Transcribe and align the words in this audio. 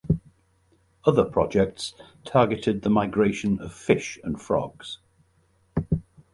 Other 1.05 1.23
projects 1.23 1.93
targeted 2.25 2.81
the 2.81 2.89
migration 2.89 3.59
of 3.59 3.71
fish 3.71 4.17
and 4.23 4.41
frogs. 4.41 4.97